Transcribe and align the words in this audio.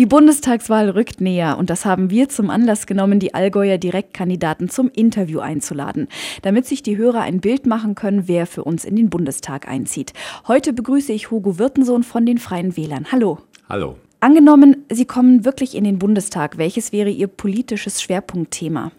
Die 0.00 0.06
Bundestagswahl 0.06 0.88
rückt 0.88 1.20
näher 1.20 1.58
und 1.58 1.68
das 1.68 1.84
haben 1.84 2.08
wir 2.08 2.30
zum 2.30 2.48
Anlass 2.48 2.86
genommen, 2.86 3.20
die 3.20 3.34
Allgäuer 3.34 3.76
Direktkandidaten 3.76 4.70
zum 4.70 4.88
Interview 4.88 5.40
einzuladen, 5.40 6.08
damit 6.40 6.64
sich 6.64 6.82
die 6.82 6.96
Hörer 6.96 7.20
ein 7.20 7.42
Bild 7.42 7.66
machen 7.66 7.94
können, 7.96 8.26
wer 8.26 8.46
für 8.46 8.64
uns 8.64 8.86
in 8.86 8.96
den 8.96 9.10
Bundestag 9.10 9.68
einzieht. 9.68 10.14
Heute 10.48 10.72
begrüße 10.72 11.12
ich 11.12 11.30
Hugo 11.30 11.58
Wirtensohn 11.58 12.02
von 12.02 12.24
den 12.24 12.38
Freien 12.38 12.78
Wählern. 12.78 13.12
Hallo. 13.12 13.40
Hallo. 13.68 13.98
Angenommen, 14.20 14.86
Sie 14.90 15.04
kommen 15.04 15.44
wirklich 15.44 15.74
in 15.74 15.84
den 15.84 15.98
Bundestag, 15.98 16.56
welches 16.56 16.92
wäre 16.92 17.10
Ihr 17.10 17.26
politisches 17.26 18.00
Schwerpunktthema? 18.00 18.92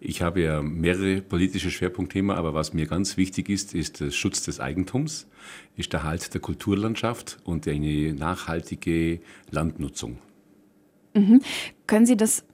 Ich 0.00 0.22
habe 0.22 0.40
ja 0.40 0.62
mehrere 0.62 1.20
politische 1.20 1.70
Schwerpunktthemen, 1.70 2.34
aber 2.34 2.54
was 2.54 2.72
mir 2.72 2.86
ganz 2.86 3.18
wichtig 3.18 3.50
ist, 3.50 3.74
ist 3.74 4.00
der 4.00 4.12
Schutz 4.12 4.44
des 4.44 4.60
Eigentums, 4.60 5.26
ist 5.76 5.92
der 5.92 6.04
Halt 6.04 6.32
der 6.32 6.40
Kulturlandschaft 6.40 7.36
und 7.44 7.68
eine 7.68 8.14
nachhaltige 8.14 9.20
Landnutzung. 9.50 10.16
Mhm. 11.18 11.42
Können 11.86 12.06
Sie 12.06 12.16
das 12.16 12.44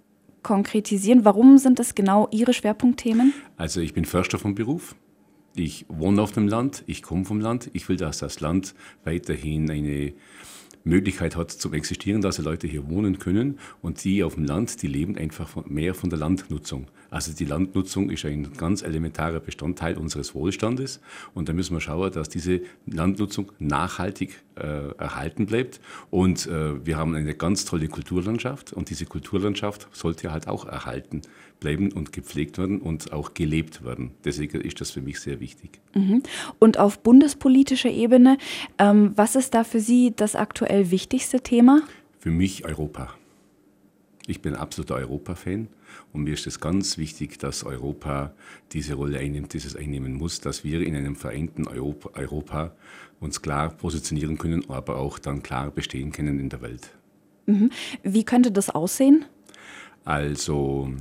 konkretisieren? 0.43 1.25
Warum 1.25 1.59
sind 1.59 1.79
das 1.79 1.95
genau 1.95 2.29
Ihre 2.30 2.52
Schwerpunktthemen? 2.52 3.33
Also 3.57 3.80
ich 3.80 3.95
bin 3.95 4.05
Förster 4.05 4.38
vom 4.38 4.55
Beruf. 4.55 4.95
Ich 5.57 5.87
wohne 5.88 6.21
auf 6.21 6.33
dem 6.33 6.48
Land, 6.48 6.83
ich 6.87 7.02
komme 7.02 7.24
vom 7.24 7.41
Land. 7.41 7.71
Ich 7.73 7.88
will, 7.88 7.97
dass 7.97 8.19
das 8.19 8.41
Land 8.41 8.74
weiterhin 9.05 9.71
eine 9.71 10.12
Möglichkeit 10.85 11.37
hat 11.37 11.51
zum 11.51 11.73
Existieren, 11.73 12.21
dass 12.21 12.37
die 12.37 12.43
Leute 12.43 12.66
hier 12.66 12.88
wohnen 12.88 13.19
können 13.19 13.59
und 13.80 14.05
die 14.05 14.23
auf 14.23 14.35
dem 14.35 14.45
Land, 14.45 14.83
die 14.83 14.87
leben 14.87 15.16
einfach 15.16 15.65
mehr 15.66 15.95
von 15.95 16.10
der 16.10 16.19
Landnutzung. 16.19 16.87
Also 17.14 17.32
die 17.32 17.45
Landnutzung 17.45 18.10
ist 18.10 18.24
ein 18.24 18.54
ganz 18.56 18.82
elementarer 18.82 19.38
Bestandteil 19.38 19.96
unseres 19.98 20.34
Wohlstandes 20.34 21.00
und 21.32 21.48
da 21.48 21.52
müssen 21.52 21.77
wir 21.77 21.80
schauen, 21.80 22.10
dass 22.10 22.28
diese 22.28 22.62
Landnutzung 22.87 23.52
nachhaltig 23.60 24.42
äh, 24.56 24.88
erhalten 24.98 25.46
bleibt 25.46 25.80
und 26.10 26.48
äh, 26.48 26.84
wir 26.84 26.96
haben 26.96 27.14
eine 27.14 27.37
ganz 27.37 27.66
tolle 27.66 27.87
Kulturlandschaft 27.87 28.73
und 28.73 28.90
diese 28.90 29.06
Kulturlandschaft 29.06 29.87
sollte 29.92 30.32
halt 30.32 30.48
auch 30.48 30.66
erhalten 30.66 31.23
bleiben 31.60 31.93
und 31.93 32.12
gepflegt 32.12 32.59
werden 32.59 32.80
und 32.80 33.12
auch 33.12 33.32
gelebt 33.32 33.84
werden. 33.84 34.10
Deswegen 34.24 34.60
ist 34.62 34.80
das 34.80 34.90
für 34.90 35.01
mich 35.01 35.21
sehr 35.21 35.38
wichtig. 35.38 35.78
Mhm. 35.95 36.21
Und 36.59 36.80
auf 36.80 36.99
bundespolitischer 36.99 37.90
Ebene, 37.90 38.38
ähm, 38.78 39.12
was 39.15 39.37
ist 39.37 39.54
da 39.54 39.62
für 39.62 39.78
Sie 39.78 40.12
das 40.16 40.34
aktuell 40.34 40.90
wichtigste 40.90 41.40
Thema? 41.40 41.82
Für 42.18 42.32
mich 42.32 42.65
Europa. 42.65 43.15
Ich 44.26 44.40
bin 44.40 44.56
absoluter 44.56 44.96
Europa-Fan 44.96 45.68
und 46.12 46.24
mir 46.24 46.34
ist 46.34 46.46
es 46.46 46.60
ganz 46.60 46.98
wichtig, 46.98 47.38
dass 47.38 47.64
Europa 47.64 48.32
diese 48.73 48.95
Rolle 48.95 49.18
einnimmt, 49.18 49.52
die 49.52 49.59
es 49.59 49.76
einnehmen 49.76 50.14
muss, 50.14 50.40
dass 50.40 50.64
wir 50.64 50.80
in 50.82 50.95
einem 50.95 51.16
vereinten 51.16 51.66
Europa, 51.66 52.10
Europa 52.14 52.73
uns 53.20 53.42
klar 53.42 53.70
positionieren 53.70 54.38
können, 54.38 54.68
aber 54.68 54.96
auch 54.96 55.18
dann 55.18 55.42
klar 55.42 55.70
bestehen 55.70 56.12
können 56.12 56.38
in 56.38 56.48
der 56.48 56.62
Welt. 56.62 56.90
Mhm. 57.46 57.70
Wie 58.02 58.24
könnte 58.24 58.52
das 58.52 58.70
aussehen? 58.70 59.24
Also, 60.04 60.92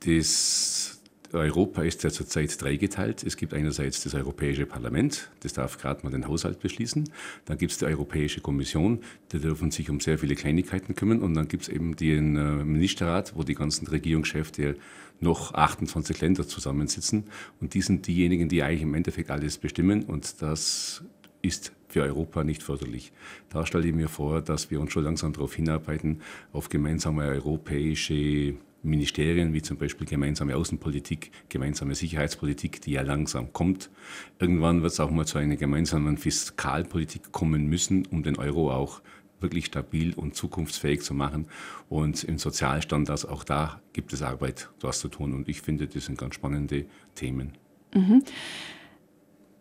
das 0.00 0.95
Europa 1.32 1.82
ist 1.82 2.02
ja 2.04 2.10
zurzeit 2.10 2.60
dreigeteilt. 2.60 3.22
Es 3.22 3.36
gibt 3.36 3.54
einerseits 3.54 4.02
das 4.02 4.14
Europäische 4.14 4.66
Parlament, 4.66 5.30
das 5.40 5.52
darf 5.52 5.78
gerade 5.78 6.02
mal 6.04 6.10
den 6.10 6.26
Haushalt 6.28 6.60
beschließen. 6.60 7.08
Dann 7.44 7.58
gibt 7.58 7.72
es 7.72 7.78
die 7.78 7.84
Europäische 7.86 8.40
Kommission, 8.40 9.00
die 9.32 9.38
dürfen 9.38 9.70
sich 9.70 9.90
um 9.90 10.00
sehr 10.00 10.18
viele 10.18 10.34
Kleinigkeiten 10.34 10.94
kümmern. 10.94 11.20
Und 11.20 11.34
dann 11.34 11.48
gibt 11.48 11.64
es 11.64 11.68
eben 11.68 11.96
den 11.96 12.36
äh, 12.36 12.64
Ministerrat, 12.64 13.34
wo 13.36 13.42
die 13.42 13.54
ganzen 13.54 13.86
Regierungschefs 13.86 14.52
der 14.52 14.74
noch 15.20 15.54
28 15.54 16.20
Länder 16.20 16.46
zusammensitzen. 16.46 17.24
Und 17.60 17.74
die 17.74 17.82
sind 17.82 18.06
diejenigen, 18.06 18.48
die 18.48 18.62
eigentlich 18.62 18.82
im 18.82 18.94
Endeffekt 18.94 19.30
alles 19.30 19.58
bestimmen. 19.58 20.04
Und 20.04 20.42
das 20.42 21.02
ist 21.42 21.72
für 21.88 22.02
Europa 22.02 22.44
nicht 22.44 22.62
förderlich. 22.62 23.12
Da 23.48 23.64
stelle 23.64 23.86
ich 23.86 23.94
mir 23.94 24.08
vor, 24.08 24.42
dass 24.42 24.70
wir 24.70 24.80
uns 24.80 24.92
schon 24.92 25.04
langsam 25.04 25.32
darauf 25.32 25.54
hinarbeiten, 25.54 26.20
auf 26.52 26.68
gemeinsame 26.68 27.24
europäische 27.24 28.54
Ministerien 28.86 29.52
wie 29.52 29.62
zum 29.62 29.76
Beispiel 29.76 30.06
gemeinsame 30.06 30.56
Außenpolitik, 30.56 31.30
gemeinsame 31.48 31.94
Sicherheitspolitik, 31.94 32.80
die 32.80 32.92
ja 32.92 33.02
langsam 33.02 33.52
kommt. 33.52 33.90
Irgendwann 34.38 34.82
wird 34.82 34.92
es 34.92 35.00
auch 35.00 35.10
mal 35.10 35.26
zu 35.26 35.38
einer 35.38 35.56
gemeinsamen 35.56 36.18
Fiskalpolitik 36.18 37.32
kommen 37.32 37.66
müssen, 37.66 38.06
um 38.06 38.22
den 38.22 38.36
Euro 38.36 38.72
auch 38.72 39.00
wirklich 39.40 39.66
stabil 39.66 40.14
und 40.14 40.34
zukunftsfähig 40.34 41.02
zu 41.02 41.14
machen. 41.14 41.46
Und 41.88 42.24
im 42.24 42.38
Sozialstandards, 42.38 43.26
auch 43.26 43.44
da 43.44 43.80
gibt 43.92 44.12
es 44.12 44.22
Arbeit, 44.22 44.70
was 44.80 45.00
zu 45.00 45.08
tun. 45.08 45.34
Und 45.34 45.48
ich 45.48 45.60
finde, 45.60 45.86
das 45.86 46.06
sind 46.06 46.18
ganz 46.18 46.34
spannende 46.34 46.86
Themen. 47.14 47.52
Mhm. 47.94 48.22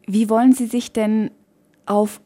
Wie 0.07 0.29
wollen 0.29 0.53
Sie 0.53 0.67
sich 0.67 0.91
denn 0.91 1.31
auf 1.85 2.21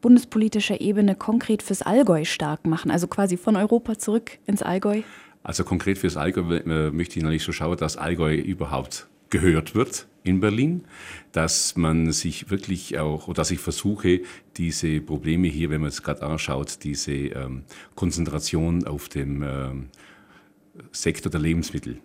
bundespolitischer 0.00 0.80
Ebene 0.80 1.14
konkret 1.14 1.62
fürs 1.62 1.82
Allgäu 1.82 2.24
stark 2.24 2.66
machen? 2.66 2.90
Also 2.90 3.06
quasi 3.06 3.36
von 3.36 3.56
Europa 3.56 3.98
zurück 3.98 4.38
ins 4.46 4.62
Allgäu? 4.62 5.02
Also 5.44 5.62
konkret 5.62 5.98
fürs 5.98 6.16
Allgäu 6.16 6.56
äh, 6.56 6.90
möchte 6.90 7.18
ich 7.18 7.22
natürlich 7.22 7.44
so 7.44 7.52
schauen, 7.52 7.76
dass 7.76 7.96
Allgäu 7.98 8.34
überhaupt 8.34 9.06
gehört 9.28 9.74
wird 9.74 10.06
in 10.22 10.40
Berlin, 10.40 10.84
dass 11.32 11.76
man 11.76 12.12
sich 12.12 12.50
wirklich 12.50 12.98
auch, 12.98 13.28
oder 13.28 13.36
dass 13.36 13.50
ich 13.50 13.60
versuche, 13.60 14.22
diese 14.56 15.00
Probleme 15.00 15.48
hier, 15.48 15.68
wenn 15.68 15.82
man 15.82 15.88
es 15.88 16.02
gerade 16.02 16.22
anschaut, 16.22 16.78
diese 16.82 17.12
ähm, 17.12 17.64
Konzentration 17.94 18.86
auf 18.86 19.10
dem 19.10 19.42
ähm, 19.42 19.88
Sektor 20.92 21.30
der 21.30 21.40
Lebensmittel, 21.40 21.98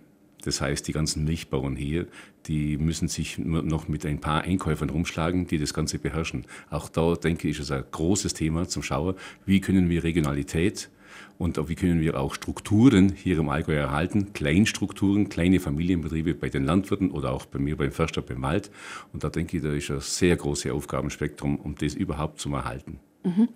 das 0.43 0.59
heißt, 0.59 0.87
die 0.87 0.93
ganzen 0.93 1.23
Milchbauern 1.23 1.77
hier, 1.77 2.07
die 2.45 2.77
müssen 2.77 3.07
sich 3.07 3.37
nur 3.37 3.61
noch 3.61 3.87
mit 3.87 4.05
ein 4.05 4.19
paar 4.19 4.41
Einkäufern 4.41 4.89
rumschlagen, 4.89 5.47
die 5.47 5.57
das 5.57 5.73
Ganze 5.73 5.97
beherrschen. 5.99 6.45
Auch 6.69 6.89
da, 6.89 7.15
denke 7.15 7.47
ich, 7.47 7.57
ist 7.57 7.65
es 7.65 7.71
ein 7.71 7.83
großes 7.89 8.33
Thema 8.33 8.67
zum 8.67 8.83
Schauen, 8.83 9.15
wie 9.45 9.61
können 9.61 9.89
wir 9.89 10.03
Regionalität 10.03 10.89
und 11.37 11.69
wie 11.69 11.75
können 11.75 12.01
wir 12.01 12.19
auch 12.19 12.35
Strukturen 12.35 13.13
hier 13.15 13.39
im 13.39 13.49
Allgäu 13.49 13.75
erhalten, 13.75 14.33
Kleinstrukturen, 14.33 15.29
kleine 15.29 15.59
Familienbetriebe 15.59 16.33
bei 16.33 16.49
den 16.49 16.65
Landwirten 16.65 17.11
oder 17.11 17.31
auch 17.31 17.45
bei 17.45 17.59
mir 17.59 17.77
beim 17.77 17.91
Förster 17.91 18.21
beim 18.21 18.41
Wald. 18.41 18.71
Und 19.13 19.23
da 19.23 19.29
denke 19.29 19.57
ich, 19.57 19.63
da 19.63 19.71
ist 19.71 19.89
ein 19.89 20.01
sehr 20.01 20.35
großes 20.35 20.71
Aufgabenspektrum, 20.71 21.57
um 21.57 21.75
das 21.75 21.93
überhaupt 21.93 22.39
zu 22.39 22.53
erhalten. 22.53 22.99
Mhm. 23.23 23.47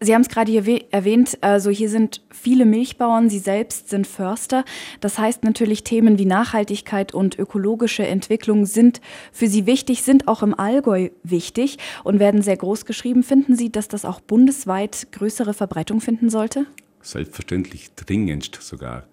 Sie 0.00 0.14
haben 0.14 0.22
es 0.22 0.28
gerade 0.28 0.52
hier 0.52 0.84
erwähnt, 0.90 1.38
also 1.40 1.70
hier 1.70 1.88
sind 1.88 2.20
viele 2.30 2.66
Milchbauern, 2.66 3.30
Sie 3.30 3.38
selbst 3.38 3.88
sind 3.88 4.06
Förster. 4.06 4.64
Das 5.00 5.18
heißt 5.18 5.44
natürlich, 5.44 5.82
Themen 5.82 6.18
wie 6.18 6.26
Nachhaltigkeit 6.26 7.14
und 7.14 7.38
ökologische 7.38 8.06
Entwicklung 8.06 8.66
sind 8.66 9.00
für 9.32 9.46
Sie 9.46 9.64
wichtig, 9.64 10.02
sind 10.02 10.28
auch 10.28 10.42
im 10.42 10.52
Allgäu 10.52 11.08
wichtig 11.22 11.78
und 12.02 12.18
werden 12.18 12.42
sehr 12.42 12.56
groß 12.56 12.84
geschrieben. 12.84 13.22
Finden 13.22 13.56
Sie, 13.56 13.70
dass 13.70 13.88
das 13.88 14.04
auch 14.04 14.20
bundesweit 14.20 15.08
größere 15.12 15.54
Verbreitung 15.54 16.02
finden 16.02 16.28
sollte? 16.28 16.66
Selbstverständlich 17.04 17.94
dringendst 17.94 18.58
sogar. 18.62 19.06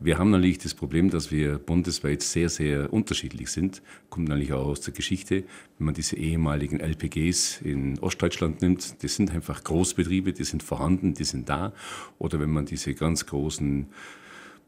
Wir 0.00 0.18
haben 0.18 0.30
natürlich 0.30 0.58
das 0.58 0.72
Problem, 0.72 1.10
dass 1.10 1.30
wir 1.32 1.58
bundesweit 1.58 2.22
sehr, 2.22 2.48
sehr 2.48 2.92
unterschiedlich 2.92 3.50
sind. 3.50 3.82
Kommt 4.08 4.28
natürlich 4.28 4.52
auch 4.52 4.66
aus 4.66 4.80
der 4.80 4.94
Geschichte. 4.94 5.44
Wenn 5.78 5.86
man 5.86 5.94
diese 5.94 6.16
ehemaligen 6.16 6.78
LPGs 6.78 7.60
in 7.62 7.98
Ostdeutschland 7.98 8.62
nimmt, 8.62 9.02
das 9.02 9.16
sind 9.16 9.32
einfach 9.32 9.64
Großbetriebe, 9.64 10.32
die 10.32 10.44
sind 10.44 10.62
vorhanden, 10.62 11.14
die 11.14 11.24
sind 11.24 11.48
da. 11.48 11.72
Oder 12.18 12.38
wenn 12.38 12.50
man 12.50 12.66
diese 12.66 12.94
ganz 12.94 13.26
großen 13.26 13.86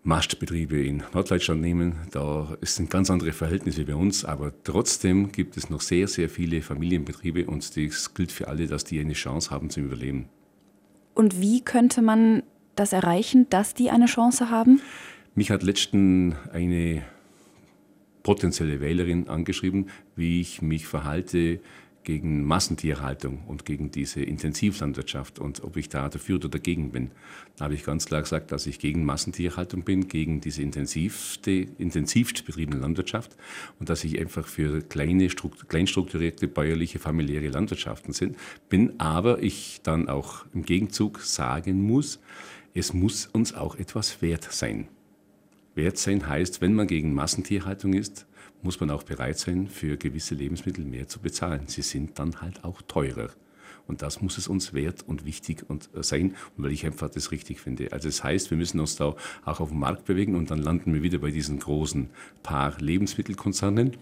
Mastbetriebe 0.02 0.84
in 0.84 1.04
Norddeutschland 1.14 1.60
nehmen, 1.60 1.94
da 2.10 2.56
sind 2.62 2.90
ganz 2.90 3.10
andere 3.10 3.32
Verhältnisse 3.32 3.82
wie 3.82 3.92
bei 3.92 3.96
uns, 3.96 4.24
aber 4.24 4.52
trotzdem 4.64 5.32
gibt 5.32 5.56
es 5.56 5.70
noch 5.70 5.80
sehr, 5.80 6.08
sehr 6.08 6.28
viele 6.28 6.62
Familienbetriebe 6.62 7.46
und 7.46 7.76
das 7.76 8.14
gilt 8.14 8.32
für 8.32 8.48
alle, 8.48 8.66
dass 8.66 8.84
die 8.84 9.00
eine 9.00 9.14
Chance 9.14 9.50
haben 9.50 9.70
zum 9.70 9.84
Überleben. 9.84 10.28
Und 11.14 11.40
wie 11.40 11.62
könnte 11.62 12.02
man 12.02 12.42
das 12.76 12.92
erreichen, 12.92 13.46
dass 13.50 13.74
die 13.74 13.90
eine 13.90 14.06
Chance 14.06 14.50
haben? 14.50 14.80
Mich 15.34 15.50
hat 15.50 15.62
letztens 15.62 16.34
eine 16.52 17.02
potenzielle 18.22 18.80
Wählerin 18.80 19.28
angeschrieben, 19.28 19.88
wie 20.16 20.40
ich 20.40 20.62
mich 20.62 20.86
verhalte 20.86 21.60
gegen 22.06 22.44
Massentierhaltung 22.44 23.42
und 23.48 23.64
gegen 23.64 23.90
diese 23.90 24.22
Intensivlandwirtschaft 24.22 25.40
und 25.40 25.64
ob 25.64 25.76
ich 25.76 25.88
da 25.88 26.08
dafür 26.08 26.36
oder 26.36 26.48
dagegen 26.48 26.92
bin. 26.92 27.10
Da 27.56 27.64
habe 27.64 27.74
ich 27.74 27.84
ganz 27.84 28.06
klar 28.06 28.22
gesagt, 28.22 28.52
dass 28.52 28.66
ich 28.68 28.78
gegen 28.78 29.04
Massentierhaltung 29.04 29.82
bin, 29.82 30.06
gegen 30.06 30.40
diese 30.40 30.62
intensivste, 30.62 31.50
intensivst 31.50 32.46
betriebene 32.46 32.78
Landwirtschaft 32.78 33.36
und 33.80 33.90
dass 33.90 34.04
ich 34.04 34.20
einfach 34.20 34.46
für 34.46 34.82
kleine, 34.82 35.26
kleinstrukturierte, 35.26 36.46
bäuerliche, 36.46 37.00
familiäre 37.00 37.48
Landwirtschaften 37.48 38.14
bin. 38.68 39.00
Aber 39.00 39.42
ich 39.42 39.80
dann 39.82 40.08
auch 40.08 40.46
im 40.54 40.62
Gegenzug 40.62 41.20
sagen 41.20 41.82
muss, 41.82 42.20
es 42.76 42.92
muss 42.92 43.24
uns 43.26 43.54
auch 43.54 43.76
etwas 43.76 44.20
wert 44.20 44.46
sein. 44.52 44.88
Wert 45.74 45.96
sein 45.96 46.28
heißt, 46.28 46.60
wenn 46.60 46.74
man 46.74 46.86
gegen 46.86 47.14
Massentierhaltung 47.14 47.94
ist, 47.94 48.26
muss 48.62 48.80
man 48.80 48.90
auch 48.90 49.02
bereit 49.02 49.38
sein, 49.38 49.68
für 49.68 49.96
gewisse 49.96 50.34
Lebensmittel 50.34 50.84
mehr 50.84 51.08
zu 51.08 51.20
bezahlen. 51.20 51.68
Sie 51.68 51.80
sind 51.80 52.18
dann 52.18 52.42
halt 52.42 52.64
auch 52.64 52.82
teurer. 52.82 53.30
Und 53.86 54.02
das 54.02 54.20
muss 54.20 54.36
es 54.36 54.46
uns 54.46 54.74
wert 54.74 55.04
und 55.06 55.24
wichtig 55.24 55.64
und 55.68 55.88
äh, 55.94 56.02
sein, 56.02 56.34
weil 56.58 56.72
ich 56.72 56.84
einfach 56.84 57.08
das 57.08 57.30
richtig 57.30 57.60
finde. 57.60 57.92
Also 57.92 58.08
das 58.08 58.22
heißt, 58.22 58.50
wir 58.50 58.58
müssen 58.58 58.80
uns 58.80 58.96
da 58.96 59.14
auch 59.44 59.60
auf 59.60 59.70
dem 59.70 59.78
Markt 59.78 60.04
bewegen 60.04 60.34
und 60.34 60.50
dann 60.50 60.58
landen 60.58 60.92
wir 60.92 61.02
wieder 61.02 61.18
bei 61.18 61.30
diesen 61.30 61.58
großen 61.58 62.10
paar 62.42 62.78
Lebensmittelkonzernen. 62.78 63.96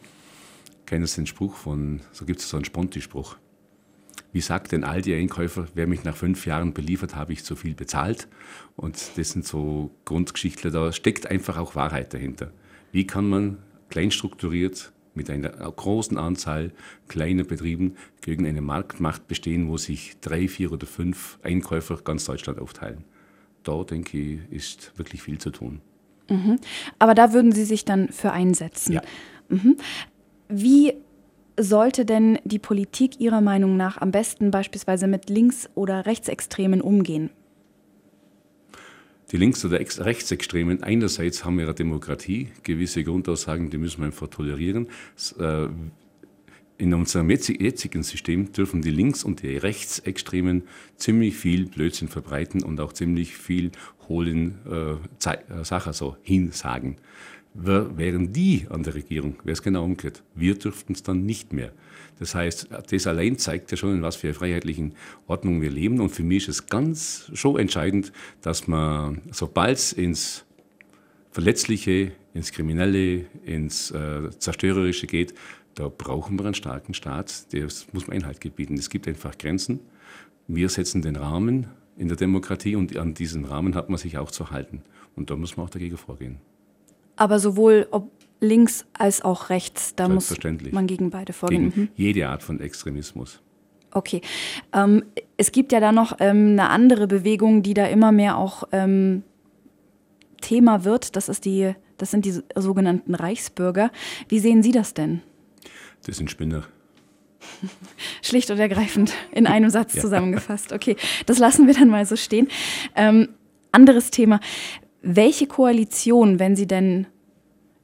Kennen 0.86 1.06
Sie 1.06 1.16
den 1.16 1.26
Spruch 1.26 1.54
von, 1.54 2.00
so 2.10 2.24
gibt 2.24 2.40
es 2.40 2.48
so 2.48 2.56
einen 2.56 2.64
Sponti-Spruch. 2.64 3.36
Wie 4.34 4.40
sagt 4.40 4.72
denn 4.72 4.82
all 4.82 5.00
Einkäufer, 5.08 5.68
wer 5.74 5.86
mich 5.86 6.02
nach 6.02 6.16
fünf 6.16 6.44
Jahren 6.44 6.74
beliefert, 6.74 7.14
habe 7.14 7.32
ich 7.32 7.44
zu 7.44 7.54
viel 7.54 7.74
bezahlt? 7.74 8.26
Und 8.74 9.12
das 9.16 9.30
sind 9.30 9.46
so 9.46 9.92
Grundgeschichtler, 10.04 10.72
da 10.72 10.92
steckt 10.92 11.30
einfach 11.30 11.56
auch 11.56 11.76
Wahrheit 11.76 12.12
dahinter. 12.12 12.50
Wie 12.90 13.06
kann 13.06 13.28
man 13.28 13.58
klein 13.90 14.10
strukturiert 14.10 14.92
mit 15.14 15.30
einer 15.30 15.50
großen 15.50 16.18
Anzahl 16.18 16.72
kleiner 17.06 17.44
Betrieben 17.44 17.94
gegen 18.22 18.44
eine 18.44 18.60
Marktmacht 18.60 19.28
bestehen, 19.28 19.68
wo 19.68 19.76
sich 19.76 20.16
drei, 20.20 20.48
vier 20.48 20.72
oder 20.72 20.88
fünf 20.88 21.38
Einkäufer 21.44 21.98
ganz 22.02 22.24
Deutschland 22.24 22.58
aufteilen? 22.58 23.04
Da, 23.62 23.84
denke 23.84 24.18
ich, 24.18 24.40
ist 24.50 24.92
wirklich 24.96 25.22
viel 25.22 25.38
zu 25.38 25.50
tun. 25.50 25.80
Mhm. 26.28 26.58
Aber 26.98 27.14
da 27.14 27.32
würden 27.32 27.52
Sie 27.52 27.64
sich 27.64 27.84
dann 27.84 28.08
für 28.08 28.32
einsetzen. 28.32 28.94
Ja. 28.94 29.02
Mhm. 29.48 29.76
Wie 30.48 30.94
sollte 31.58 32.04
denn 32.04 32.38
die 32.44 32.58
Politik 32.58 33.20
Ihrer 33.20 33.40
Meinung 33.40 33.76
nach 33.76 34.00
am 34.00 34.10
besten 34.10 34.50
beispielsweise 34.50 35.06
mit 35.06 35.30
Links- 35.30 35.68
oder 35.74 36.06
Rechtsextremen 36.06 36.80
umgehen? 36.80 37.30
Die 39.32 39.36
Links- 39.36 39.64
oder 39.64 39.78
Rechtsextremen, 39.80 40.82
einerseits 40.82 41.44
haben 41.44 41.58
wir 41.58 41.64
eine 41.64 41.74
Demokratie, 41.74 42.48
gewisse 42.62 43.02
Grundaussagen, 43.02 43.70
die 43.70 43.78
müssen 43.78 44.00
wir 44.00 44.06
einfach 44.06 44.28
tolerieren. 44.28 44.88
Äh, 45.38 45.68
in 46.76 46.92
unserem 46.92 47.30
jetzigen 47.30 48.02
System 48.02 48.52
dürfen 48.52 48.82
die 48.82 48.90
Links- 48.90 49.24
und 49.24 49.42
die 49.42 49.56
Rechtsextremen 49.56 50.64
ziemlich 50.96 51.36
viel 51.36 51.66
Blödsinn 51.66 52.08
verbreiten 52.08 52.62
und 52.62 52.80
auch 52.80 52.92
ziemlich 52.92 53.36
viel 53.36 53.70
hohlen 54.08 54.58
äh, 54.68 54.92
äh 55.24 55.64
Sachen 55.64 55.92
so 55.92 56.16
hinsagen 56.22 56.96
wären 57.54 58.32
die 58.32 58.66
an 58.68 58.82
der 58.82 58.94
Regierung, 58.94 59.36
wäre 59.44 59.52
es 59.52 59.62
genau 59.62 59.84
umgekehrt. 59.84 60.22
Wir 60.34 60.56
dürften 60.56 60.92
es 60.92 61.02
dann 61.02 61.24
nicht 61.24 61.52
mehr. 61.52 61.72
Das 62.18 62.34
heißt, 62.34 62.68
das 62.90 63.06
allein 63.06 63.38
zeigt 63.38 63.70
ja 63.70 63.76
schon, 63.76 63.94
in 63.94 64.02
was 64.02 64.16
für 64.16 64.28
einer 64.28 64.34
freiheitlichen 64.34 64.94
Ordnung 65.26 65.62
wir 65.62 65.70
leben. 65.70 66.00
Und 66.00 66.10
für 66.10 66.24
mich 66.24 66.48
ist 66.48 66.60
es 66.60 66.66
ganz 66.66 67.30
schon 67.32 67.58
entscheidend, 67.58 68.12
dass 68.42 68.66
man, 68.66 69.22
sobald 69.30 69.78
es 69.78 69.92
ins 69.92 70.44
Verletzliche, 71.30 72.12
ins 72.34 72.52
Kriminelle, 72.52 73.26
ins 73.44 73.90
äh, 73.92 74.30
Zerstörerische 74.38 75.06
geht, 75.06 75.34
da 75.74 75.88
brauchen 75.88 76.38
wir 76.38 76.46
einen 76.46 76.54
starken 76.54 76.94
Staat. 76.94 77.52
Das 77.52 77.86
muss 77.92 78.06
man 78.06 78.16
Einhalt 78.16 78.40
gebieten. 78.40 78.74
Es 78.74 78.90
gibt 78.90 79.08
einfach 79.08 79.36
Grenzen. 79.38 79.80
Wir 80.46 80.68
setzen 80.68 81.02
den 81.02 81.16
Rahmen 81.16 81.66
in 81.96 82.08
der 82.08 82.16
Demokratie 82.16 82.76
und 82.76 82.96
an 82.96 83.14
diesen 83.14 83.44
Rahmen 83.44 83.74
hat 83.74 83.88
man 83.88 83.98
sich 83.98 84.18
auch 84.18 84.30
zu 84.30 84.50
halten. 84.50 84.82
Und 85.16 85.30
da 85.30 85.36
muss 85.36 85.56
man 85.56 85.66
auch 85.66 85.70
dagegen 85.70 85.96
vorgehen. 85.96 86.38
Aber 87.16 87.38
sowohl 87.38 87.86
ob 87.90 88.10
links 88.40 88.84
als 88.92 89.22
auch 89.22 89.50
rechts, 89.50 89.94
da 89.94 90.08
muss 90.08 90.34
man 90.72 90.86
gegen 90.86 91.10
beide 91.10 91.32
vorgehen. 91.32 91.70
Gegen 91.70 91.80
mhm. 91.82 91.88
jede 91.96 92.28
Art 92.28 92.42
von 92.42 92.60
Extremismus. 92.60 93.40
Okay. 93.92 94.20
Ähm, 94.72 95.04
es 95.36 95.52
gibt 95.52 95.72
ja 95.72 95.80
da 95.80 95.92
noch 95.92 96.16
ähm, 96.18 96.50
eine 96.52 96.68
andere 96.68 97.06
Bewegung, 97.06 97.62
die 97.62 97.74
da 97.74 97.86
immer 97.86 98.12
mehr 98.12 98.36
auch 98.36 98.64
ähm, 98.72 99.22
Thema 100.40 100.84
wird. 100.84 101.16
Das, 101.16 101.28
ist 101.28 101.44
die, 101.44 101.74
das 101.96 102.10
sind 102.10 102.24
die 102.24 102.40
sogenannten 102.56 103.14
Reichsbürger. 103.14 103.90
Wie 104.28 104.40
sehen 104.40 104.62
Sie 104.62 104.72
das 104.72 104.94
denn? 104.94 105.22
Das 106.04 106.16
sind 106.16 106.30
Spinner. 106.30 106.64
Schlicht 108.22 108.50
und 108.50 108.58
ergreifend 108.58 109.12
in 109.30 109.46
einem 109.46 109.70
Satz 109.70 109.94
ja. 109.94 110.00
zusammengefasst. 110.02 110.72
Okay, 110.72 110.96
das 111.26 111.38
lassen 111.38 111.66
wir 111.66 111.74
dann 111.74 111.88
mal 111.88 112.04
so 112.04 112.16
stehen. 112.16 112.48
Ähm, 112.96 113.28
anderes 113.70 114.10
Thema. 114.10 114.40
Welche 115.06 115.46
Koalition, 115.46 116.38
wenn 116.38 116.56
Sie 116.56 116.66
denn 116.66 117.06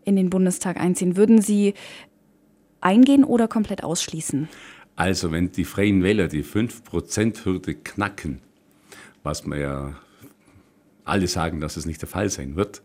in 0.04 0.16
den 0.16 0.30
Bundestag 0.30 0.80
einziehen, 0.80 1.16
würden 1.16 1.42
Sie 1.42 1.74
eingehen 2.80 3.24
oder 3.24 3.46
komplett 3.46 3.84
ausschließen? 3.84 4.48
Also, 4.96 5.30
wenn 5.30 5.52
die 5.52 5.66
Freien 5.66 6.02
Wähler 6.02 6.28
die 6.28 6.42
5%-Hürde 6.42 7.74
knacken, 7.74 8.40
was 9.22 9.44
man 9.44 9.60
ja 9.60 9.94
alle 11.04 11.28
sagen, 11.28 11.60
dass 11.60 11.76
es 11.76 11.84
nicht 11.84 12.00
der 12.00 12.08
Fall 12.08 12.30
sein 12.30 12.56
wird, 12.56 12.82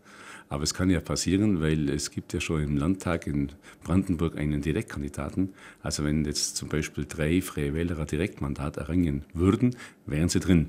aber 0.50 0.64
es 0.64 0.74
kann 0.74 0.90
ja 0.90 1.00
passieren, 1.00 1.62
weil 1.62 1.88
es 1.88 2.10
gibt 2.10 2.34
ja 2.34 2.40
schon 2.40 2.62
im 2.62 2.76
Landtag 2.76 3.26
in 3.26 3.52
Brandenburg 3.84 4.36
einen 4.36 4.60
Direktkandidaten. 4.60 5.54
Also 5.82 6.04
wenn 6.04 6.26
jetzt 6.26 6.56
zum 6.56 6.68
Beispiel 6.68 7.06
drei 7.08 7.40
Freie 7.40 7.72
Wähler 7.72 7.98
ein 7.98 8.06
Direktmandat 8.06 8.76
erringen 8.76 9.24
würden, 9.32 9.74
wären 10.04 10.28
sie 10.28 10.40
drin. 10.40 10.68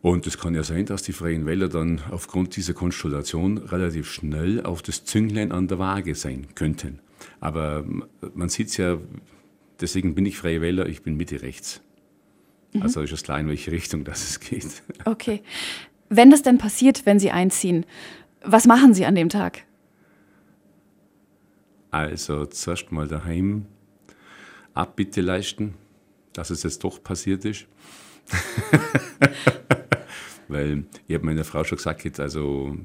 Und 0.00 0.26
es 0.26 0.38
kann 0.38 0.54
ja 0.54 0.62
sein, 0.62 0.86
dass 0.86 1.02
die 1.02 1.12
Freien 1.12 1.44
Wähler 1.44 1.68
dann 1.68 2.00
aufgrund 2.10 2.56
dieser 2.56 2.72
Konstellation 2.72 3.58
relativ 3.58 4.10
schnell 4.10 4.62
auf 4.64 4.80
das 4.82 5.04
Zünglein 5.04 5.50
an 5.50 5.66
der 5.66 5.78
Waage 5.78 6.14
sein 6.14 6.46
könnten. 6.54 7.00
Aber 7.40 7.84
man 8.34 8.48
sieht 8.48 8.68
es 8.68 8.76
ja, 8.76 8.98
deswegen 9.80 10.14
bin 10.14 10.24
ich 10.24 10.38
Freie 10.38 10.60
Wähler, 10.60 10.86
ich 10.86 11.02
bin 11.02 11.16
Mitte 11.16 11.42
rechts. 11.42 11.80
Mhm. 12.72 12.82
Also 12.82 13.02
ist 13.02 13.12
es 13.12 13.24
klar, 13.24 13.40
in 13.40 13.48
welche 13.48 13.72
Richtung 13.72 14.04
das 14.04 14.28
es 14.28 14.40
geht. 14.40 14.82
Okay. 15.04 15.42
Wenn 16.10 16.30
das 16.30 16.42
denn 16.42 16.56
passiert, 16.56 17.04
wenn 17.04 17.18
Sie 17.18 17.30
einziehen, 17.30 17.84
was 18.42 18.66
machen 18.66 18.94
Sie 18.94 19.04
an 19.04 19.14
dem 19.14 19.28
Tag? 19.28 19.64
Also 21.90 22.46
zuerst 22.46 22.92
mal 22.92 23.08
daheim 23.08 23.66
Abbitte 24.72 25.20
leisten, 25.20 25.74
dass 26.32 26.50
es 26.50 26.62
jetzt 26.62 26.82
doch 26.84 27.02
passiert 27.02 27.44
ist. 27.44 27.66
Weil 30.48 30.84
ich 31.06 31.14
habe 31.14 31.26
meiner 31.26 31.44
Frau 31.44 31.64
schon 31.64 31.76
gesagt, 31.76 32.18
also 32.20 32.76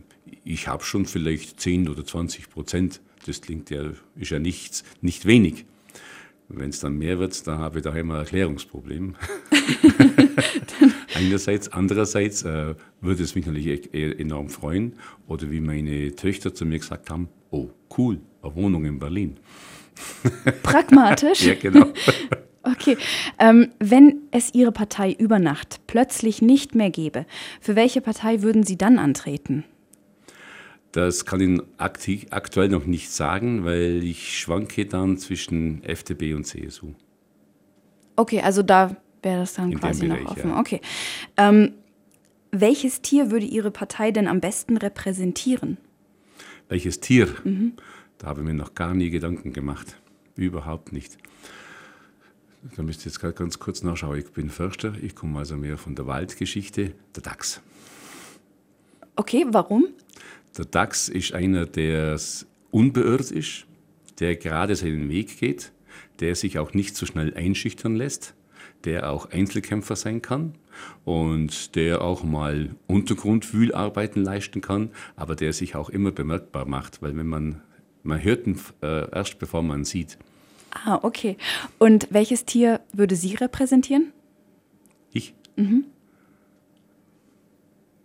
ich 0.44 0.68
habe 0.68 0.84
schon 0.84 1.06
vielleicht 1.06 1.60
10 1.60 1.88
oder 1.90 2.06
20 2.06 2.50
Prozent. 2.50 3.02
Das 3.26 3.42
klingt 3.42 3.70
ja, 3.70 3.92
ist 4.16 4.32
ja 4.32 4.40
nichts, 4.40 4.84
nicht 5.02 5.26
wenig. 5.26 5.66
Wenn 6.50 6.70
es 6.70 6.82
dann 6.82 6.98
mehr 6.98 7.20
wird, 7.20 7.48
dann 7.48 7.60
habe 7.60 7.80
ich 7.80 7.84
daheim 7.84 8.12
ein 8.12 8.18
Erklärungsproblem. 8.18 9.16
Einerseits, 11.16 11.70
andererseits 11.70 12.44
äh, 12.44 12.76
würde 13.02 13.24
es 13.24 13.34
mich 13.34 13.46
natürlich 13.46 13.94
e-, 13.94 14.12
enorm 14.12 14.50
freuen. 14.50 14.94
Oder 15.28 15.50
wie 15.50 15.62
meine 15.62 16.14
Töchter 16.16 16.54
zu 16.54 16.66
mir 16.66 16.80
gesagt 16.80 17.10
haben, 17.10 17.30
oh 17.50 17.70
cool, 17.98 18.20
eine 18.42 18.56
Wohnung 18.56 18.86
in 18.86 19.00
Berlin. 19.00 19.38
Pragmatisch. 20.64 21.42
ja, 21.46 21.56
genau. 21.56 21.94
Okay, 22.64 22.98
ähm, 23.40 23.72
wenn 23.80 24.22
es 24.32 24.54
Ihre 24.54 24.72
Partei 24.72 25.12
über 25.12 25.38
Nacht 25.38 25.82
plötzlich 25.86 26.42
nicht 26.42 26.76
mehr 26.76 26.90
gäbe, 26.90 27.26
für 27.60 27.76
welche 27.76 28.00
Partei 28.00 28.42
würden 28.42 28.64
Sie 28.64 28.78
dann 28.78 29.00
antreten? 29.00 29.66
Das 30.94 31.26
kann 31.26 31.42
ich 31.42 31.62
aktiv, 31.78 32.28
aktuell 32.30 32.70
noch 32.70 32.86
nicht 32.86 33.12
sagen, 33.12 33.66
weil 33.66 34.04
ich 34.04 34.40
schwanke 34.40 34.86
dann 34.86 35.18
zwischen 35.18 35.84
FDP 35.84 36.36
und 36.36 36.46
CSU. 36.46 36.94
Okay, 38.16 38.42
also 38.42 38.62
da 38.64 38.96
wäre 39.24 39.40
das 39.40 39.56
dann 39.56 39.72
In 39.72 39.80
quasi 39.80 40.06
Bereich, 40.08 40.24
noch 40.24 40.32
offen. 40.32 40.52
Ja. 40.52 40.60
Okay. 40.60 40.82
Ähm, 41.36 41.74
welches 42.52 43.02
Tier 43.02 43.32
würde 43.32 43.48
Ihre 43.48 43.72
Partei 43.72 44.12
denn 44.12 44.28
am 44.28 44.40
besten 44.40 44.78
repräsentieren? 44.78 45.78
Welches 46.70 47.00
Tier? 47.00 47.28
Mhm. 47.44 47.74
Da 48.20 48.28
habe 48.28 48.42
ich 48.42 48.46
mir 48.46 48.54
noch 48.54 48.76
gar 48.76 48.94
nie 48.94 49.10
Gedanken 49.10 49.52
gemacht. 49.52 49.98
Überhaupt 50.36 50.94
nicht. 50.94 51.18
Da 52.76 52.82
müsst 52.82 53.02
ihr 53.02 53.08
jetzt 53.08 53.20
gerade 53.20 53.34
ganz 53.34 53.60
kurz 53.60 53.84
nachschauen. 53.84 54.18
Ich 54.18 54.32
bin 54.32 54.50
Förster, 54.50 54.94
ich 55.02 55.16
komme 55.16 55.40
also 55.40 55.58
mehr 55.58 55.78
von 55.78 55.96
der 55.96 56.08
Waldgeschichte, 56.08 56.94
der 57.16 57.24
Dachs. 57.24 57.62
Okay, 59.16 59.46
warum? 59.50 59.88
Der 60.58 60.66
Dachs 60.66 61.10
ist 61.10 61.34
einer, 61.34 61.66
der 61.66 62.18
unbeirrt 62.72 63.32
ist, 63.32 63.66
der 64.20 64.38
gerade 64.38 64.76
seinen 64.76 65.10
Weg 65.10 65.38
geht, 65.40 65.72
der 66.20 66.36
sich 66.36 66.58
auch 66.58 66.74
nicht 66.74 66.96
so 66.96 67.06
schnell 67.06 67.34
einschüchtern 67.34 67.96
lässt, 67.96 68.34
der 68.86 69.12
auch 69.12 69.30
Einzelkämpfer 69.30 69.96
sein 69.96 70.22
kann 70.22 70.56
und 71.04 71.76
der 71.76 72.02
auch 72.02 72.24
mal 72.24 72.76
Untergrundwühlarbeiten 72.88 74.24
leisten 74.24 74.62
kann, 74.62 74.92
aber 75.16 75.36
der 75.36 75.54
sich 75.54 75.76
auch 75.76 75.90
immer 75.90 76.12
bemerkbar 76.12 76.66
macht, 76.66 77.02
weil 77.02 77.16
wenn 77.18 77.28
man, 77.28 77.62
man 78.04 78.24
hört 78.24 78.48
ihn 78.48 78.60
äh, 78.82 79.10
erst, 79.12 79.38
bevor 79.40 79.64
man 79.64 79.84
sieht. 79.84 80.18
Ah, 80.74 81.00
okay. 81.04 81.38
Und 81.78 82.08
welches 82.10 82.46
Tier 82.46 82.82
würde 82.92 83.16
Sie 83.16 83.36
repräsentieren? 83.36 84.12
Ich? 85.12 85.34
Mhm. 85.56 85.86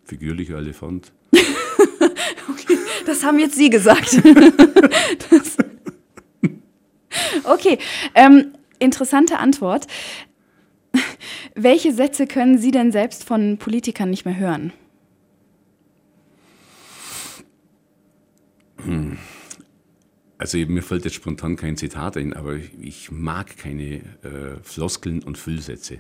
Figürlicher 0.05 0.59
Elefant. 0.59 1.13
okay, 1.33 2.79
das 3.07 3.25
haben 3.25 3.39
jetzt 3.39 3.57
Sie 3.57 3.71
gesagt. 3.71 4.23
okay, 7.45 7.79
ähm, 8.15 8.53
interessante 8.79 9.39
Antwort. 9.39 9.87
Welche 11.55 11.93
Sätze 11.93 12.27
können 12.27 12.59
Sie 12.59 12.71
denn 12.71 12.93
selbst 12.93 13.25
von 13.25 13.59
Politikern 13.59 14.11
nicht 14.11 14.25
mehr 14.25 14.37
hören? 14.37 14.73
Hm. 18.85 19.19
Also 20.39 20.57
mir 20.57 20.83
fällt 20.83 21.05
jetzt 21.05 21.15
spontan 21.15 21.57
kein 21.57 21.77
Zitat 21.77 22.17
ein, 22.17 22.33
aber 22.33 22.57
ich 22.81 23.11
mag 23.11 23.57
keine 23.57 23.97
äh, 24.23 24.63
Floskeln 24.63 25.25
und 25.25 25.37
Füllsätze. 25.37 25.99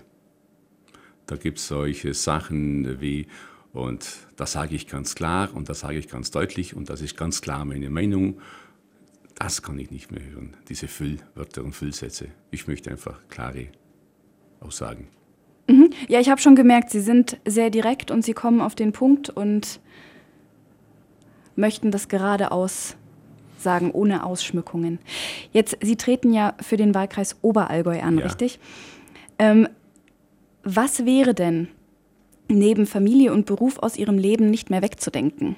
Da 1.27 1.37
gibt 1.37 1.59
es 1.59 1.67
solche 1.67 2.15
Sachen 2.15 3.01
wie, 3.01 3.27
und 3.73 4.09
das 4.37 4.53
sage 4.53 4.77
ich 4.77 4.87
ganz 4.87 5.17
klar 5.17 5.51
und 5.55 5.69
das 5.69 5.81
sage 5.81 5.99
ich 5.99 6.09
ganz 6.09 6.31
deutlich 6.31 6.75
und 6.75 6.89
das 6.89 7.03
ist 7.03 7.17
ganz 7.17 7.43
klar 7.43 7.65
meine 7.65 7.91
Meinung. 7.91 8.41
Das 9.35 9.63
kann 9.63 9.79
ich 9.79 9.91
nicht 9.91 10.13
mehr 10.13 10.25
hören, 10.25 10.57
diese 10.69 10.87
Füllwörter 10.87 11.65
und 11.65 11.73
Füllsätze. 11.73 12.29
Ich 12.53 12.69
möchte 12.69 12.91
einfach 12.91 13.21
klare 13.29 13.67
Aussagen. 14.61 15.09
Mhm. 15.69 15.91
Ja, 16.09 16.21
ich 16.21 16.31
habe 16.31 16.41
schon 16.41 16.55
gemerkt, 16.55 16.91
Sie 16.91 17.01
sind 17.01 17.39
sehr 17.45 17.71
direkt 17.71 18.13
und 18.13 18.25
Sie 18.25 18.35
kommen 18.35 18.61
auf 18.61 18.77
den 18.77 18.93
Punkt 18.93 19.31
und 19.31 19.81
möchten 21.57 21.91
das 21.91 22.09
geradeaus 22.09 22.97
sagen, 23.69 23.91
ohne 23.91 24.25
Ausschmückungen. 24.25 24.99
Jetzt, 25.53 25.77
Sie 25.83 25.97
treten 25.97 26.33
ja 26.33 26.55
für 26.59 26.79
den 26.79 26.95
Wahlkreis 26.95 27.37
Oberallgäu 27.43 28.01
an, 28.01 28.17
ja. 28.17 28.25
richtig? 28.25 28.59
Ähm, 29.39 29.69
was 30.63 31.05
wäre 31.05 31.35
denn 31.35 31.69
neben 32.49 32.87
Familie 32.87 33.31
und 33.35 33.45
Beruf 33.45 33.79
aus 33.79 33.99
Ihrem 33.99 34.17
Leben 34.17 34.51
nicht 34.51 34.71
mehr 34.71 34.81
wegzudenken? 34.81 35.57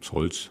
Das 0.00 0.12
Holz. 0.12 0.50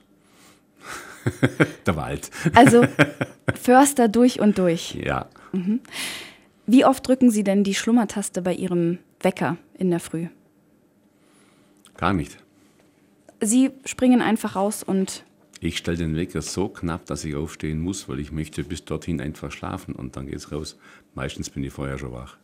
Der 1.88 1.95
Wald. 1.95 2.29
Also 2.53 2.85
Förster 3.55 4.07
durch 4.07 4.39
und 4.39 4.59
durch. 4.59 4.93
Ja. 4.93 5.29
Mhm. 5.51 5.79
Wie 6.67 6.85
oft 6.85 7.07
drücken 7.07 7.31
Sie 7.31 7.43
denn 7.43 7.63
die 7.63 7.73
Schlummertaste 7.73 8.43
bei 8.43 8.53
Ihrem 8.53 9.00
Wecker 9.19 9.57
in 9.79 9.89
der 9.89 10.00
Früh? 10.00 10.27
Gar 11.97 12.13
nicht. 12.13 12.38
Sie 13.41 13.71
springen 13.83 14.21
einfach 14.21 14.55
raus 14.55 14.83
und. 14.83 15.23
Ich 15.63 15.77
stelle 15.77 15.96
den 15.96 16.17
Wecker 16.17 16.41
so 16.41 16.67
knapp, 16.67 17.05
dass 17.05 17.24
ich 17.24 17.36
aufstehen 17.36 17.79
muss, 17.79 18.10
weil 18.10 18.20
ich 18.20 18.34
möchte 18.34 18.65
bis 18.65 18.84
dorthin 18.84 19.22
einfach 19.22 19.50
schlafen 19.50 19.96
und 19.96 20.17
dann 20.17 20.27
geht's 20.27 20.51
raus. 20.51 20.77
Meistens 21.15 21.50
bin 21.50 21.63
ich 21.63 21.72
vorher 21.72 21.98
schon 21.98 22.12
wach. 22.12 22.36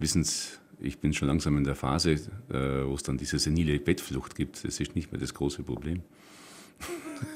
Wissen 0.00 0.24
Sie, 0.24 0.58
ich 0.80 0.98
bin 0.98 1.12
schon 1.12 1.28
langsam 1.28 1.56
in 1.58 1.62
der 1.62 1.76
Phase, 1.76 2.10
äh, 2.10 2.84
wo 2.84 2.94
es 2.94 3.04
dann 3.04 3.18
diese 3.18 3.38
senile 3.38 3.78
Bettflucht 3.78 4.34
gibt. 4.34 4.64
Das 4.64 4.80
ist 4.80 4.96
nicht 4.96 5.12
mehr 5.12 5.20
das 5.20 5.32
große 5.32 5.62
Problem. 5.62 6.02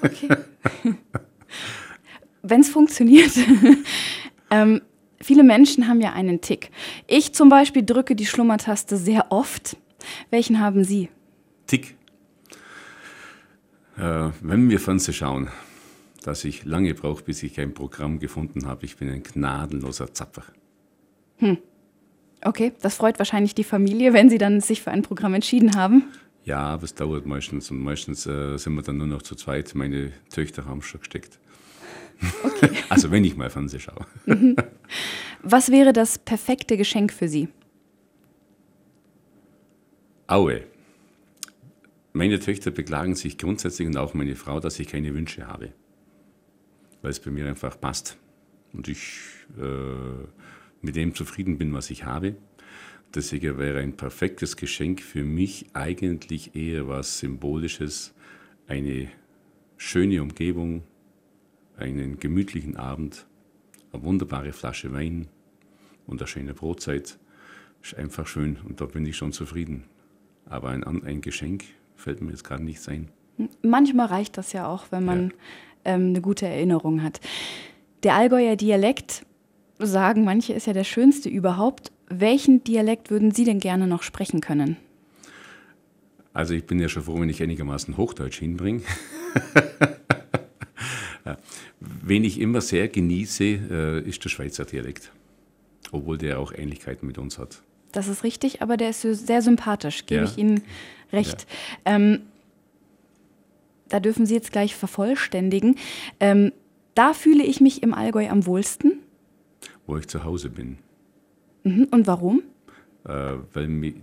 Okay. 0.02 0.36
Wenn 2.42 2.62
es 2.62 2.70
funktioniert. 2.70 3.30
ähm, 4.50 4.82
viele 5.20 5.44
Menschen 5.44 5.86
haben 5.86 6.00
ja 6.00 6.12
einen 6.12 6.40
Tick. 6.40 6.72
Ich 7.06 7.34
zum 7.34 7.48
Beispiel 7.50 7.84
drücke 7.84 8.16
die 8.16 8.26
Schlummertaste 8.26 8.96
sehr 8.96 9.30
oft. 9.30 9.76
Welchen 10.30 10.58
haben 10.58 10.82
Sie? 10.82 11.08
Tick. 11.68 11.94
Äh, 13.96 14.30
wenn 14.40 14.70
wir 14.70 14.80
Fernsehen 14.80 15.14
schauen, 15.14 15.48
dass 16.24 16.44
ich 16.44 16.64
lange 16.64 16.94
brauche, 16.94 17.22
bis 17.22 17.42
ich 17.42 17.60
ein 17.60 17.74
Programm 17.74 18.18
gefunden 18.18 18.66
habe. 18.66 18.84
Ich 18.86 18.96
bin 18.96 19.10
ein 19.10 19.22
gnadenloser 19.22 20.12
Zapfer. 20.12 20.44
Hm. 21.36 21.58
Okay, 22.42 22.72
das 22.80 22.96
freut 22.96 23.18
wahrscheinlich 23.18 23.54
die 23.54 23.64
Familie, 23.64 24.12
wenn 24.12 24.30
sie 24.30 24.38
dann 24.38 24.60
sich 24.60 24.82
für 24.82 24.90
ein 24.90 25.02
Programm 25.02 25.34
entschieden 25.34 25.76
haben. 25.76 26.04
Ja, 26.44 26.60
aber 26.60 26.84
es 26.84 26.94
dauert 26.94 27.24
meistens 27.24 27.70
und 27.70 27.78
meistens 27.78 28.26
äh, 28.26 28.56
sind 28.58 28.74
wir 28.74 28.82
dann 28.82 28.98
nur 28.98 29.06
noch 29.06 29.22
zu 29.22 29.34
zweit. 29.34 29.74
Meine 29.74 30.12
Töchter 30.30 30.66
haben 30.66 30.82
schon 30.82 31.00
gesteckt. 31.00 31.38
Okay. 32.42 32.70
also 32.88 33.10
wenn 33.10 33.24
ich 33.24 33.36
mal 33.36 33.50
Fernsehen 33.50 33.80
schaue. 33.80 34.06
Mhm. 34.26 34.56
Was 35.42 35.70
wäre 35.70 35.92
das 35.92 36.18
perfekte 36.18 36.76
Geschenk 36.76 37.12
für 37.12 37.28
Sie? 37.28 37.48
Aue. 40.26 40.64
Meine 42.16 42.38
Töchter 42.38 42.70
beklagen 42.70 43.16
sich 43.16 43.38
grundsätzlich 43.38 43.88
und 43.88 43.96
auch 43.96 44.14
meine 44.14 44.36
Frau, 44.36 44.60
dass 44.60 44.78
ich 44.78 44.86
keine 44.86 45.12
Wünsche 45.14 45.48
habe. 45.48 45.72
Weil 47.02 47.10
es 47.10 47.18
bei 47.18 47.32
mir 47.32 47.48
einfach 47.48 47.80
passt. 47.80 48.18
Und 48.72 48.86
ich 48.86 49.18
äh, 49.58 50.24
mit 50.80 50.94
dem 50.94 51.16
zufrieden 51.16 51.58
bin, 51.58 51.74
was 51.74 51.90
ich 51.90 52.04
habe. 52.04 52.36
Deswegen 53.12 53.58
wäre 53.58 53.80
ein 53.80 53.96
perfektes 53.96 54.56
Geschenk 54.56 55.02
für 55.02 55.24
mich 55.24 55.66
eigentlich 55.72 56.54
eher 56.54 56.86
was 56.86 57.18
Symbolisches, 57.18 58.14
eine 58.68 59.08
schöne 59.76 60.22
Umgebung, 60.22 60.84
einen 61.76 62.20
gemütlichen 62.20 62.76
Abend, 62.76 63.26
eine 63.92 64.04
wunderbare 64.04 64.52
Flasche 64.52 64.92
Wein 64.92 65.26
und 66.06 66.22
eine 66.22 66.28
schöne 66.28 66.54
Brotzeit. 66.54 67.18
Ist 67.82 67.96
einfach 67.96 68.28
schön 68.28 68.58
und 68.68 68.80
da 68.80 68.86
bin 68.86 69.04
ich 69.04 69.16
schon 69.16 69.32
zufrieden. 69.32 69.82
Aber 70.46 70.68
ein, 70.68 70.84
ein 70.84 71.20
Geschenk 71.20 71.64
fällt 71.96 72.20
mir 72.20 72.30
jetzt 72.30 72.44
gerade 72.44 72.64
nichts 72.64 72.88
ein. 72.88 73.08
Manchmal 73.62 74.06
reicht 74.06 74.38
das 74.38 74.52
ja 74.52 74.66
auch, 74.66 74.86
wenn 74.90 75.04
man 75.04 75.28
ja. 75.84 75.94
ähm, 75.94 76.08
eine 76.08 76.20
gute 76.20 76.46
Erinnerung 76.46 77.02
hat. 77.02 77.20
Der 78.02 78.14
Allgäuer 78.14 78.56
Dialekt, 78.56 79.24
sagen 79.78 80.24
manche, 80.24 80.52
ist 80.52 80.66
ja 80.66 80.72
der 80.72 80.84
schönste 80.84 81.28
überhaupt. 81.28 81.90
Welchen 82.08 82.62
Dialekt 82.62 83.10
würden 83.10 83.32
Sie 83.32 83.44
denn 83.44 83.58
gerne 83.58 83.86
noch 83.86 84.02
sprechen 84.02 84.40
können? 84.40 84.76
Also 86.32 86.54
ich 86.54 86.66
bin 86.66 86.78
ja 86.80 86.88
schon 86.88 87.04
froh, 87.04 87.20
wenn 87.20 87.28
ich 87.28 87.42
einigermaßen 87.42 87.96
Hochdeutsch 87.96 88.38
hinbringe. 88.40 88.82
Wen 91.80 92.24
ich 92.24 92.40
immer 92.40 92.60
sehr 92.60 92.88
genieße, 92.88 93.44
äh, 93.44 94.00
ist 94.08 94.22
der 94.24 94.28
Schweizer 94.28 94.64
Dialekt. 94.64 95.12
Obwohl 95.92 96.18
der 96.18 96.40
auch 96.40 96.52
Ähnlichkeiten 96.52 97.06
mit 97.06 97.18
uns 97.18 97.38
hat. 97.38 97.62
Das 97.94 98.08
ist 98.08 98.24
richtig, 98.24 98.60
aber 98.60 98.76
der 98.76 98.90
ist 98.90 99.02
sehr 99.02 99.40
sympathisch, 99.40 100.04
gebe 100.06 100.24
ja. 100.24 100.28
ich 100.28 100.36
Ihnen 100.36 100.62
recht. 101.12 101.46
Ja. 101.86 101.94
Ähm, 101.94 102.22
da 103.88 104.00
dürfen 104.00 104.26
Sie 104.26 104.34
jetzt 104.34 104.50
gleich 104.50 104.74
vervollständigen. 104.74 105.76
Ähm, 106.18 106.52
da 106.96 107.14
fühle 107.14 107.44
ich 107.44 107.60
mich 107.60 107.84
im 107.84 107.94
Allgäu 107.94 108.28
am 108.28 108.46
wohlsten. 108.46 108.98
Wo 109.86 109.96
ich 109.96 110.08
zu 110.08 110.24
Hause 110.24 110.50
bin. 110.50 110.78
Mhm. 111.62 111.86
Und 111.92 112.08
warum? 112.08 112.42
Äh, 113.04 113.34
weil, 113.52 113.94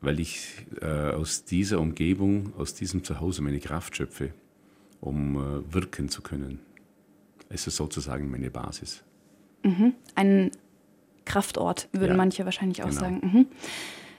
weil 0.00 0.20
ich 0.20 0.66
äh, 0.80 1.10
aus 1.10 1.44
dieser 1.44 1.80
Umgebung, 1.80 2.52
aus 2.56 2.74
diesem 2.74 3.02
Zuhause 3.02 3.42
meine 3.42 3.58
Kraft 3.58 3.96
schöpfe, 3.96 4.32
um 5.00 5.36
äh, 5.36 5.74
wirken 5.74 6.08
zu 6.08 6.22
können. 6.22 6.60
Es 7.48 7.66
ist 7.66 7.76
sozusagen 7.76 8.30
meine 8.30 8.50
Basis. 8.50 9.02
Mhm. 9.64 9.94
Ein 10.14 10.52
Kraftort, 11.30 11.88
würden 11.92 12.12
ja, 12.12 12.16
manche 12.16 12.44
wahrscheinlich 12.44 12.82
auch 12.82 12.88
genau. 12.88 13.00
sagen. 13.00 13.20
Mhm. 13.22 13.46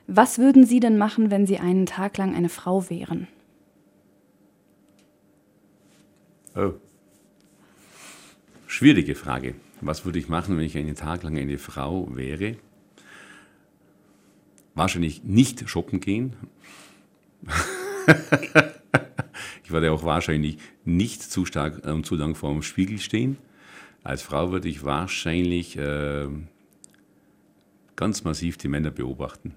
Was 0.08 0.40
würden 0.40 0.66
Sie 0.66 0.80
denn 0.80 0.98
machen, 0.98 1.30
wenn 1.30 1.46
Sie 1.46 1.58
einen 1.58 1.86
Tag 1.86 2.18
lang 2.18 2.36
eine 2.36 2.48
Frau 2.48 2.90
wären? 2.90 3.28
Oh. 6.56 6.72
Schwierige 8.66 9.16
Frage. 9.16 9.56
Was 9.82 10.06
würde 10.06 10.20
ich 10.20 10.30
machen, 10.30 10.58
wenn 10.58 10.64
ich 10.66 10.78
einen 10.78 10.96
Tag 10.96 11.24
lang 11.24 11.38
eine 11.38 11.58
Frau 11.58 12.08
wäre? 12.16 12.56
Wahrscheinlich 14.74 15.24
nicht 15.26 15.70
shoppen 15.70 16.00
gehen. 16.00 16.36
ich 19.64 19.72
würde 19.72 19.92
auch 19.92 20.04
wahrscheinlich 20.04 20.60
nicht 20.86 21.24
zu 21.24 21.46
stark 21.46 21.86
und 21.86 22.00
äh, 22.00 22.04
zu 22.04 22.16
lang 22.16 22.36
vor 22.36 22.54
dem 22.54 22.62
Spiegel 22.62 23.00
stehen. 23.00 23.38
Als 24.04 24.22
Frau 24.22 24.52
würde 24.52 24.70
ich 24.70 24.84
wahrscheinlich 24.84 25.78
äh, 25.78 26.28
ganz 28.02 28.24
massiv 28.24 28.58
die 28.58 28.68
Männer 28.68 28.90
beobachten. 28.90 29.54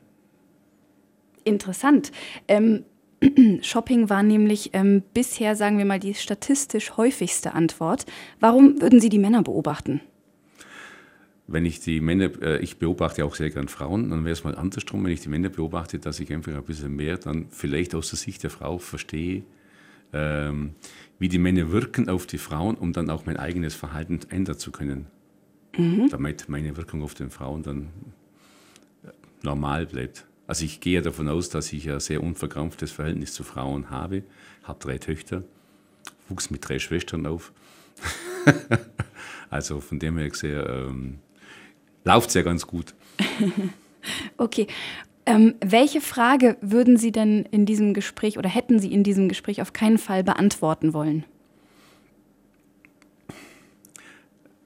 Interessant. 1.45 2.13
Ähm, 2.47 2.85
Shopping 3.63 4.11
war 4.11 4.23
nämlich 4.23 4.71
ähm, 4.75 5.03
bisher, 5.15 5.57
sagen 5.57 5.79
wir 5.79 5.87
mal, 5.87 5.99
die 5.99 6.13
statistisch 6.13 6.99
häufigste 6.99 7.55
Antwort. 7.55 8.05
Warum 8.41 8.83
würden 8.83 9.01
Sie 9.01 9.09
die 9.09 9.19
Männer 9.19 9.43
beobachten? 9.43 10.03
wenn 11.47 11.67
ich 11.67 11.81
die 11.81 12.01
Männer, 12.01 12.31
äh, 12.43 12.59
ich 12.61 12.79
beobachte 12.79 13.25
auch 13.25 13.35
sehr 13.35 13.51
gern 13.51 13.69
Frauen, 13.69 14.11
dann 14.11 14.25
wäre 14.25 14.33
es 14.33 14.45
mal 14.45 14.55
andersrum, 14.55 15.05
wenn 15.05 15.13
ich 15.13 15.21
die 15.21 15.29
Männer 15.29 15.51
beobachte, 15.51 15.99
dass 15.99 16.19
ich 16.21 16.33
einfach 16.33 16.55
ein 16.55 16.65
bisschen 16.65 16.97
mehr 16.97 17.19
dann 17.19 17.47
vielleicht 17.51 17.95
aus 17.95 18.11
der 18.11 18.19
Sicht 18.19 18.43
der 18.43 18.51
Frau 18.51 18.79
verstehe, 18.79 19.43
ähm, 20.15 20.71
wie 21.19 21.29
die 21.29 21.39
Männer 21.39 21.71
wirken 21.71 22.09
auf 22.09 22.27
die 22.27 22.39
Frauen, 22.39 22.77
um 22.77 22.95
dann 22.95 23.11
auch 23.11 23.27
mein 23.27 23.37
eigenes 23.37 23.75
Verhalten 23.75 24.21
ändern 24.31 24.59
zu 24.59 24.73
können. 24.73 25.07
Mhm. 25.77 26.09
Damit 26.09 26.49
meine 26.49 26.77
Wirkung 26.77 27.03
auf 27.03 27.15
den 27.15 27.31
Frauen 27.31 27.63
dann 27.63 27.89
normal 29.45 29.87
bleibt. 29.87 30.27
Also 30.47 30.65
ich 30.65 30.81
gehe 30.81 31.01
davon 31.01 31.29
aus, 31.29 31.49
dass 31.49 31.73
ich 31.73 31.91
ein 31.91 32.01
sehr 32.01 32.23
unverkrampftes 32.23 32.93
Verhältnis 32.93 33.33
zu 33.33 33.45
Frauen 33.45 33.91
habe, 33.91 34.25
habe 34.65 34.79
drei 34.81 34.99
Töchter, 34.99 35.43
wuchs 36.29 36.51
mit 36.51 36.69
drei 36.69 36.79
Schwestern 36.79 37.27
auf. 37.27 37.53
also 39.51 39.81
von 39.81 39.99
dem 39.99 40.19
her 40.19 40.29
sehr 40.35 40.69
ähm, 40.69 41.19
läuft 42.05 42.29
es 42.29 42.35
ja 42.35 42.43
ganz 42.43 42.67
gut. 42.67 42.95
okay. 44.37 44.67
Ähm, 45.27 45.55
welche 45.65 46.03
Frage 46.03 46.59
würden 46.61 46.99
Sie 46.99 47.11
denn 47.11 47.47
in 47.51 47.65
diesem 47.65 47.95
Gespräch 47.95 48.37
oder 48.37 48.51
hätten 48.51 48.79
Sie 48.79 48.93
in 48.93 49.05
diesem 49.05 49.31
Gespräch 49.31 49.63
auf 49.63 49.73
keinen 49.73 49.97
Fall 49.97 50.23
beantworten 50.23 50.93
wollen? 50.93 51.25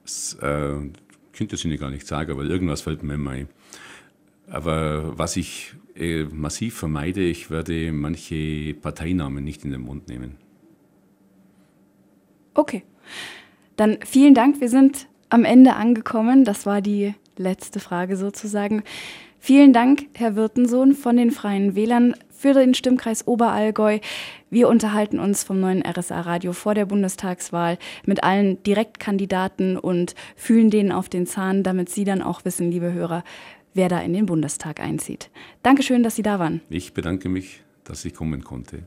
Das 0.03 0.33
äh, 0.41 0.75
könnte 1.31 1.55
ich 1.55 1.63
Ihnen 1.63 1.77
gar 1.77 1.91
nicht 1.91 2.05
sagen, 2.05 2.31
aber 2.31 2.43
irgendwas 2.43 2.81
fällt 2.81 3.03
mir 3.03 3.13
immer 3.13 3.31
ein. 3.31 3.47
Aber 4.49 5.17
was 5.17 5.37
ich 5.37 5.75
äh, 5.95 6.23
massiv 6.23 6.77
vermeide, 6.77 7.21
ich 7.21 7.51
werde 7.51 7.91
manche 7.91 8.73
Parteinamen 8.73 9.43
nicht 9.43 9.63
in 9.63 9.71
den 9.71 9.81
Mund 9.81 10.07
nehmen. 10.07 10.37
Okay. 12.53 12.83
Dann 13.75 13.99
vielen 14.05 14.33
Dank. 14.33 14.59
Wir 14.59 14.69
sind 14.69 15.07
am 15.29 15.45
Ende 15.45 15.75
angekommen. 15.75 16.43
Das 16.43 16.65
war 16.65 16.81
die 16.81 17.13
letzte 17.37 17.79
Frage 17.79 18.17
sozusagen. 18.17 18.83
Vielen 19.41 19.71
Dank, 19.71 20.07
Herr 20.15 20.35
Wirtensohn 20.35 20.93
von 20.93 21.15
den 21.15 21.31
Freien 21.31 21.73
Wählern 21.73 22.13
für 22.29 22.53
den 22.53 22.73
Stimmkreis 22.73 23.25
Oberallgäu. 23.25 23.99
Wir 24.49 24.67
unterhalten 24.67 25.17
uns 25.17 25.43
vom 25.43 25.61
neuen 25.61 25.81
RSA-Radio 25.81 26.51
vor 26.51 26.75
der 26.75 26.85
Bundestagswahl 26.85 27.77
mit 28.05 28.23
allen 28.23 28.61
Direktkandidaten 28.63 29.77
und 29.77 30.13
fühlen 30.35 30.69
denen 30.69 30.91
auf 30.91 31.07
den 31.07 31.25
Zahn, 31.25 31.63
damit 31.63 31.89
Sie 31.89 32.03
dann 32.03 32.21
auch 32.21 32.43
wissen, 32.43 32.69
liebe 32.69 32.91
Hörer, 32.91 33.23
wer 33.79 33.87
da 33.87 34.01
in 34.01 34.11
den 34.11 34.25
Bundestag 34.25 34.81
einzieht. 34.81 35.29
Dankeschön, 35.63 36.03
dass 36.03 36.17
Sie 36.17 36.21
da 36.21 36.37
waren. 36.37 36.59
Ich 36.69 36.93
bedanke 36.93 37.29
mich, 37.29 37.61
dass 37.85 38.03
ich 38.03 38.13
kommen 38.13 38.43
konnte. 38.43 38.83